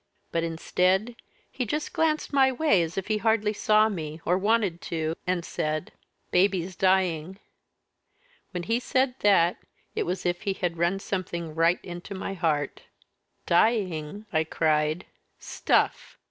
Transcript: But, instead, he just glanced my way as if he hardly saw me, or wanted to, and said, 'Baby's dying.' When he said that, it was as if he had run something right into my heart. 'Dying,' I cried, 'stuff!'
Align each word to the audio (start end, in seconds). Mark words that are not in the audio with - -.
But, 0.31 0.43
instead, 0.43 1.15
he 1.51 1.63
just 1.63 1.93
glanced 1.93 2.33
my 2.33 2.51
way 2.51 2.81
as 2.81 2.97
if 2.97 3.05
he 3.05 3.19
hardly 3.19 3.53
saw 3.53 3.87
me, 3.87 4.19
or 4.25 4.35
wanted 4.35 4.81
to, 4.89 5.13
and 5.27 5.45
said, 5.45 5.91
'Baby's 6.31 6.75
dying.' 6.75 7.37
When 8.49 8.63
he 8.63 8.79
said 8.79 9.13
that, 9.19 9.57
it 9.93 10.07
was 10.07 10.21
as 10.21 10.25
if 10.25 10.41
he 10.41 10.53
had 10.53 10.79
run 10.79 10.97
something 10.97 11.53
right 11.53 11.79
into 11.85 12.15
my 12.15 12.33
heart. 12.33 12.81
'Dying,' 13.45 14.25
I 14.33 14.43
cried, 14.43 15.05
'stuff!' 15.37 16.17